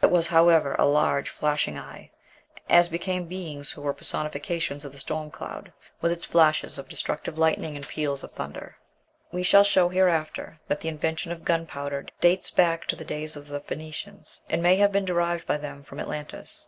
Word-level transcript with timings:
It 0.00 0.10
was, 0.10 0.28
however, 0.28 0.74
a 0.78 0.86
large, 0.86 1.28
flashing 1.28 1.78
eye, 1.78 2.08
as 2.70 2.88
became 2.88 3.26
beings 3.26 3.72
who 3.72 3.82
were 3.82 3.92
personifications 3.92 4.82
of 4.82 4.92
the 4.92 4.98
storm 4.98 5.30
cloud, 5.30 5.74
with 6.00 6.10
its 6.10 6.24
flashes 6.24 6.78
of 6.78 6.88
destructive 6.88 7.36
lightning 7.36 7.76
and 7.76 7.86
peals 7.86 8.24
of 8.24 8.32
thunder." 8.32 8.78
We 9.30 9.42
shall 9.42 9.64
show 9.64 9.90
hereafter 9.90 10.58
that 10.68 10.80
the 10.80 10.88
invention 10.88 11.32
of 11.32 11.44
gunpowder 11.44 12.06
dates 12.22 12.48
back 12.50 12.86
to 12.86 12.96
the 12.96 13.04
days 13.04 13.36
of 13.36 13.48
the 13.48 13.60
Phoenicians, 13.60 14.40
and 14.48 14.62
may 14.62 14.76
have 14.76 14.90
been 14.90 15.04
derived 15.04 15.46
by 15.46 15.58
them 15.58 15.82
from 15.82 16.00
Atlantis. 16.00 16.66